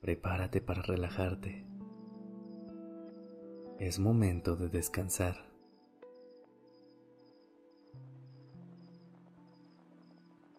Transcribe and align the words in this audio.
Prepárate 0.00 0.62
para 0.62 0.80
relajarte. 0.80 1.66
Es 3.78 3.98
momento 3.98 4.56
de 4.56 4.70
descansar. 4.70 5.36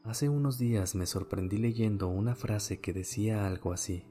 Hace 0.04 0.30
unos 0.30 0.60
días 0.60 0.94
me 0.94 1.08
sorprendí 1.08 1.58
leyendo 1.58 2.08
una 2.08 2.36
frase 2.36 2.80
que 2.80 2.94
decía 2.94 3.48
algo 3.48 3.74
así. 3.74 4.06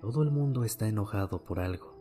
Todo 0.00 0.22
el 0.22 0.30
mundo 0.30 0.64
está 0.64 0.88
enojado 0.88 1.44
por 1.44 1.60
algo. 1.60 1.94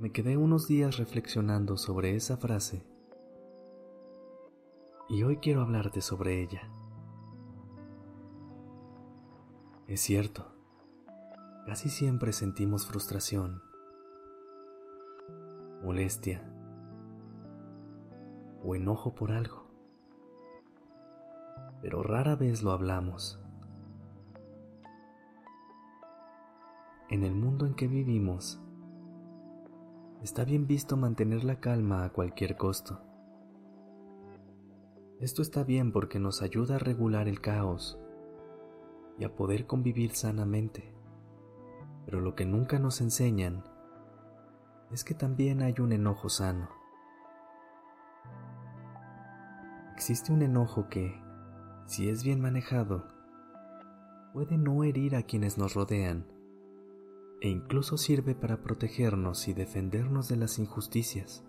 Me 0.00 0.10
quedé 0.10 0.36
unos 0.36 0.66
días 0.66 0.96
reflexionando 0.96 1.76
sobre 1.76 2.16
esa 2.16 2.36
frase 2.36 2.82
y 5.08 5.22
hoy 5.22 5.36
quiero 5.36 5.60
hablarte 5.60 6.00
sobre 6.00 6.42
ella. 6.42 6.79
Es 9.90 10.02
cierto, 10.02 10.46
casi 11.66 11.88
siempre 11.88 12.32
sentimos 12.32 12.86
frustración, 12.86 13.60
molestia, 15.82 16.48
o 18.62 18.76
enojo 18.76 19.16
por 19.16 19.32
algo, 19.32 19.66
pero 21.82 22.04
rara 22.04 22.36
vez 22.36 22.62
lo 22.62 22.70
hablamos. 22.70 23.40
En 27.08 27.24
el 27.24 27.34
mundo 27.34 27.66
en 27.66 27.74
que 27.74 27.88
vivimos, 27.88 28.60
está 30.22 30.44
bien 30.44 30.68
visto 30.68 30.96
mantener 30.96 31.42
la 31.42 31.58
calma 31.58 32.04
a 32.04 32.12
cualquier 32.12 32.56
costo. 32.56 33.00
Esto 35.18 35.42
está 35.42 35.64
bien 35.64 35.90
porque 35.90 36.20
nos 36.20 36.42
ayuda 36.42 36.76
a 36.76 36.78
regular 36.78 37.26
el 37.26 37.40
caos 37.40 37.98
y 39.20 39.24
a 39.24 39.36
poder 39.36 39.66
convivir 39.66 40.16
sanamente. 40.16 40.92
Pero 42.06 42.20
lo 42.20 42.34
que 42.34 42.46
nunca 42.46 42.80
nos 42.80 43.00
enseñan 43.00 43.62
es 44.90 45.04
que 45.04 45.14
también 45.14 45.62
hay 45.62 45.74
un 45.78 45.92
enojo 45.92 46.28
sano. 46.28 46.80
existe 50.00 50.32
un 50.32 50.40
enojo 50.40 50.88
que, 50.88 51.20
si 51.84 52.08
es 52.08 52.24
bien 52.24 52.40
manejado, 52.40 53.06
puede 54.32 54.56
no 54.56 54.82
herir 54.82 55.14
a 55.14 55.24
quienes 55.24 55.58
nos 55.58 55.74
rodean 55.74 56.24
e 57.42 57.50
incluso 57.50 57.98
sirve 57.98 58.34
para 58.34 58.62
protegernos 58.62 59.46
y 59.46 59.52
defendernos 59.52 60.26
de 60.28 60.36
las 60.36 60.58
injusticias. 60.58 61.44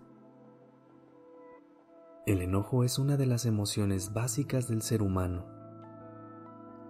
El 2.26 2.42
enojo 2.42 2.84
es 2.84 2.98
una 2.98 3.16
de 3.16 3.24
las 3.24 3.46
emociones 3.46 4.12
básicas 4.12 4.68
del 4.68 4.82
ser 4.82 5.00
humano 5.00 5.61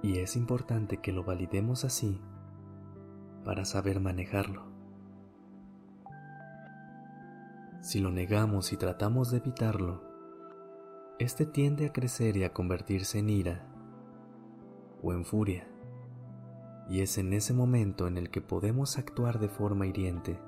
y 0.03 0.19
es 0.19 0.37
importante 0.37 0.99
que 0.99 1.13
lo 1.13 1.23
validemos 1.23 1.85
así 1.85 2.21
para 3.45 3.65
saber 3.65 4.01
manejarlo. 4.01 4.65
Si 7.81 8.01
lo 8.01 8.11
negamos 8.11 8.73
y 8.73 8.77
tratamos 8.77 9.31
de 9.31 9.39
evitarlo, 9.39 10.03
este 11.19 11.47
tiende 11.47 11.87
a 11.87 11.93
crecer 11.93 12.37
y 12.37 12.45
a 12.45 12.53
convertirse 12.53 13.21
en 13.21 13.31
ira 13.31 13.67
o 15.03 15.13
en 15.13 15.25
furia, 15.25 15.67
y 16.89 17.01
es 17.01 17.19
en 17.19 17.33
ese 17.33 17.55
momento 17.55 18.07
en 18.07 18.19
el 18.19 18.31
que 18.31 18.41
podemos 18.41 18.99
actuar 18.99 19.39
de 19.39 19.49
forma 19.49 19.87
hiriente, 19.87 20.39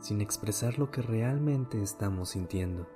sin 0.00 0.20
expresar 0.20 0.78
lo 0.78 0.90
que 0.90 1.02
realmente 1.02 1.80
estamos 1.80 2.30
sintiendo. 2.30 2.88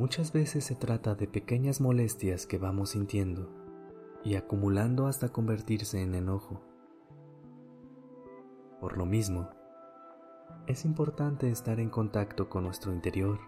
Muchas 0.00 0.32
veces 0.32 0.64
se 0.64 0.74
trata 0.74 1.14
de 1.14 1.28
pequeñas 1.28 1.82
molestias 1.82 2.46
que 2.46 2.56
vamos 2.56 2.88
sintiendo 2.88 3.50
y 4.24 4.36
acumulando 4.36 5.06
hasta 5.06 5.28
convertirse 5.28 6.00
en 6.00 6.14
enojo. 6.14 6.62
Por 8.80 8.96
lo 8.96 9.04
mismo, 9.04 9.50
es 10.66 10.86
importante 10.86 11.50
estar 11.50 11.80
en 11.80 11.90
contacto 11.90 12.48
con 12.48 12.64
nuestro 12.64 12.94
interior 12.94 13.40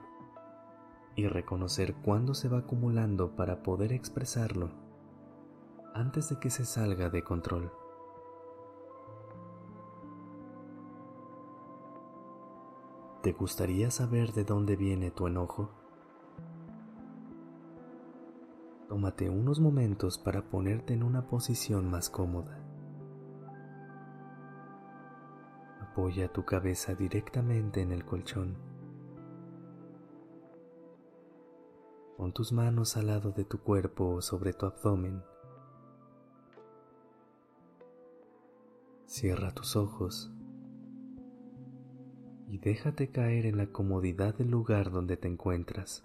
y 1.16 1.26
reconocer 1.26 1.94
cuándo 1.94 2.34
se 2.34 2.50
va 2.50 2.58
acumulando 2.58 3.34
para 3.34 3.62
poder 3.62 3.94
expresarlo 3.94 4.68
antes 5.94 6.28
de 6.28 6.38
que 6.38 6.50
se 6.50 6.66
salga 6.66 7.08
de 7.08 7.24
control. 7.24 7.72
¿Te 13.22 13.32
gustaría 13.32 13.90
saber 13.90 14.34
de 14.34 14.44
dónde 14.44 14.76
viene 14.76 15.10
tu 15.10 15.26
enojo? 15.26 15.81
Tómate 18.92 19.30
unos 19.30 19.58
momentos 19.58 20.18
para 20.18 20.50
ponerte 20.50 20.92
en 20.92 21.02
una 21.02 21.26
posición 21.26 21.90
más 21.90 22.10
cómoda. 22.10 22.62
Apoya 25.80 26.30
tu 26.30 26.44
cabeza 26.44 26.94
directamente 26.94 27.80
en 27.80 27.90
el 27.90 28.04
colchón. 28.04 28.58
Pon 32.18 32.34
tus 32.34 32.52
manos 32.52 32.98
al 32.98 33.06
lado 33.06 33.32
de 33.32 33.46
tu 33.46 33.60
cuerpo 33.62 34.10
o 34.10 34.20
sobre 34.20 34.52
tu 34.52 34.66
abdomen. 34.66 35.22
Cierra 39.06 39.54
tus 39.54 39.74
ojos 39.74 40.30
y 42.46 42.58
déjate 42.58 43.10
caer 43.10 43.46
en 43.46 43.56
la 43.56 43.68
comodidad 43.68 44.34
del 44.34 44.50
lugar 44.50 44.90
donde 44.90 45.16
te 45.16 45.28
encuentras. 45.28 46.04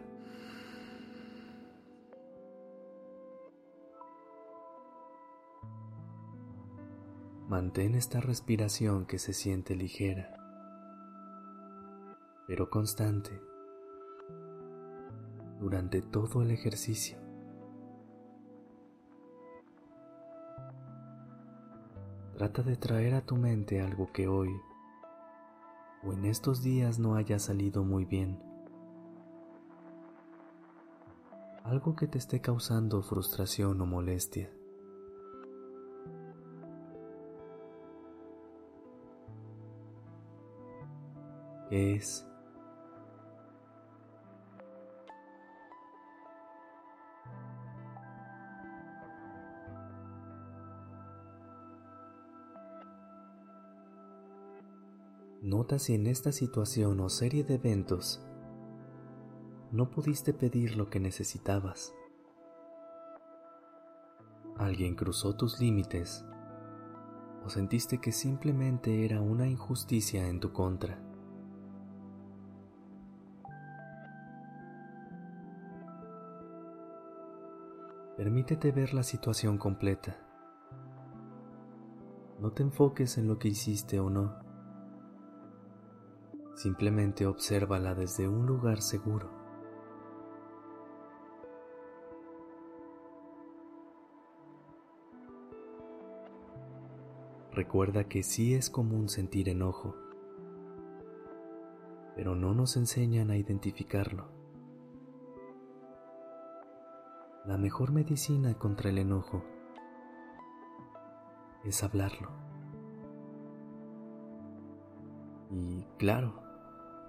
Mantén 7.51 7.95
esta 7.95 8.21
respiración 8.21 9.05
que 9.05 9.19
se 9.19 9.33
siente 9.33 9.75
ligera 9.75 10.37
pero 12.47 12.69
constante 12.69 13.41
durante 15.59 16.01
todo 16.01 16.43
el 16.43 16.51
ejercicio. 16.51 17.17
Trata 22.37 22.63
de 22.63 22.77
traer 22.77 23.15
a 23.15 23.25
tu 23.25 23.35
mente 23.35 23.81
algo 23.81 24.13
que 24.13 24.29
hoy 24.29 24.49
o 26.03 26.13
en 26.13 26.23
estos 26.23 26.63
días 26.63 26.99
no 26.99 27.15
haya 27.15 27.37
salido 27.37 27.83
muy 27.83 28.05
bien. 28.05 28.41
Algo 31.65 31.97
que 31.97 32.07
te 32.07 32.17
esté 32.17 32.39
causando 32.39 33.01
frustración 33.01 33.81
o 33.81 33.85
molestia. 33.85 34.49
Es? 41.71 42.27
Nota 55.41 55.79
si 55.79 55.95
en 55.95 56.05
esta 56.05 56.31
situación 56.31 56.99
o 56.99 57.09
serie 57.09 57.43
de 57.43 57.55
eventos 57.55 58.21
no 59.71 59.89
pudiste 59.89 60.33
pedir 60.33 60.75
lo 60.75 60.89
que 60.89 60.99
necesitabas. 60.99 61.93
Alguien 64.57 64.95
cruzó 64.95 65.35
tus 65.35 65.59
límites 65.59 66.23
o 67.43 67.49
sentiste 67.49 67.97
que 67.97 68.11
simplemente 68.11 69.03
era 69.03 69.19
una 69.19 69.47
injusticia 69.47 70.27
en 70.27 70.39
tu 70.39 70.53
contra. 70.53 71.10
Permítete 78.21 78.71
ver 78.71 78.93
la 78.93 79.01
situación 79.01 79.57
completa. 79.57 80.15
No 82.39 82.51
te 82.51 82.61
enfoques 82.61 83.17
en 83.17 83.27
lo 83.27 83.39
que 83.39 83.47
hiciste 83.47 83.99
o 83.99 84.11
no. 84.11 84.35
Simplemente 86.53 87.25
obsérvala 87.25 87.95
desde 87.95 88.27
un 88.27 88.45
lugar 88.45 88.83
seguro. 88.83 89.27
Recuerda 97.53 98.03
que 98.03 98.21
sí 98.21 98.53
es 98.53 98.69
común 98.69 99.09
sentir 99.09 99.49
enojo, 99.49 99.95
pero 102.15 102.35
no 102.35 102.53
nos 102.53 102.77
enseñan 102.77 103.31
a 103.31 103.37
identificarlo. 103.37 104.40
La 107.45 107.57
mejor 107.57 107.91
medicina 107.91 108.53
contra 108.53 108.91
el 108.91 108.99
enojo 108.99 109.43
es 111.63 111.83
hablarlo. 111.83 112.29
Y 115.49 115.83
claro, 115.97 116.39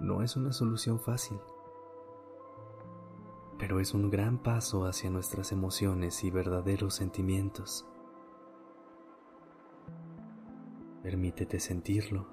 no 0.01 0.23
es 0.23 0.35
una 0.37 0.53
solución 0.53 0.99
fácil, 0.99 1.39
pero 3.59 3.79
es 3.79 3.93
un 3.93 4.09
gran 4.09 4.39
paso 4.39 4.87
hacia 4.87 5.11
nuestras 5.11 5.53
emociones 5.53 6.25
y 6.25 6.31
verdaderos 6.31 6.95
sentimientos. 6.95 7.87
Permítete 11.03 11.61
sentirlo, 11.61 12.27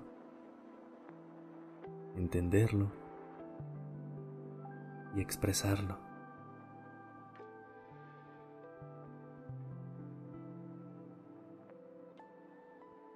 entenderlo 2.15 2.91
y 5.15 5.21
expresarlo. 5.21 6.08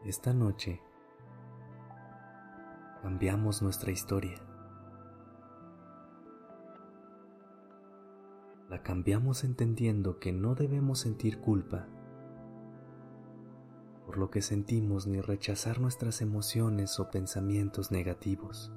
Esta 0.06 0.34
noche 0.34 0.82
cambiamos 3.02 3.62
nuestra 3.62 3.92
historia. 3.92 4.36
La 8.70 8.84
cambiamos 8.84 9.46
entendiendo 9.46 10.20
que 10.20 10.34
no 10.34 10.56
debemos 10.56 11.00
sentir 11.00 11.40
culpa 11.40 11.88
por 14.06 14.18
lo 14.18 14.30
que 14.30 14.42
sentimos 14.42 15.08
ni 15.08 15.22
rechazar 15.22 15.80
nuestras 15.80 16.22
emociones 16.22 17.00
o 17.00 17.10
pensamientos 17.10 17.90
negativos. 17.92 18.74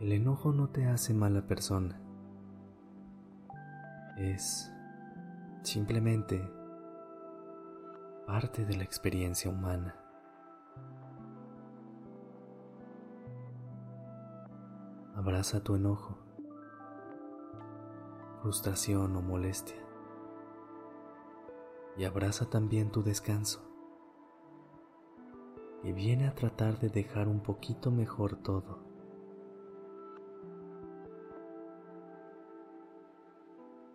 El 0.00 0.12
enojo 0.12 0.52
no 0.52 0.68
te 0.68 0.86
hace 0.86 1.12
mala 1.12 1.46
persona. 1.46 2.00
Es 4.16 4.70
simplemente 5.64 6.46
parte 8.26 8.64
de 8.64 8.76
la 8.76 8.84
experiencia 8.84 9.50
humana. 9.50 9.96
Abraza 15.14 15.62
tu 15.62 15.74
enojo, 15.74 16.18
frustración 18.42 19.16
o 19.16 19.22
molestia 19.22 19.76
y 21.96 22.04
abraza 22.04 22.50
también 22.50 22.90
tu 22.90 23.02
descanso, 23.02 23.62
que 25.82 25.92
viene 25.92 26.28
a 26.28 26.34
tratar 26.34 26.78
de 26.78 26.88
dejar 26.90 27.28
un 27.28 27.40
poquito 27.40 27.90
mejor 27.90 28.36
todo. 28.36 28.84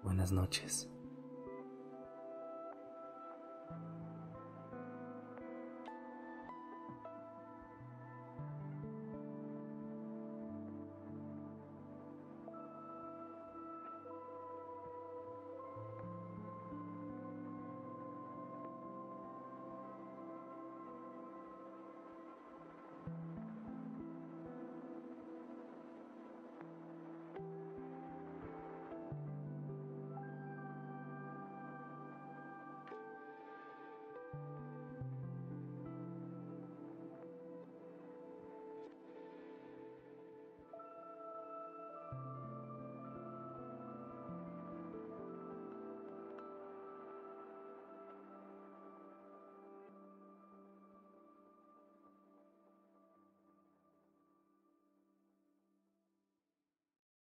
Buenas 0.04 0.32
noches. 0.32 0.90